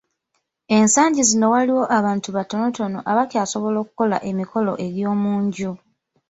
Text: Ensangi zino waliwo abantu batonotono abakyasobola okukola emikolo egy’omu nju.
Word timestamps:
Ensangi 0.77 1.21
zino 1.29 1.45
waliwo 1.53 1.83
abantu 1.97 2.29
batonotono 2.37 2.99
abakyasobola 3.11 3.77
okukola 3.83 4.17
emikolo 4.29 4.71
egy’omu 4.85 5.31
nju. 5.43 5.71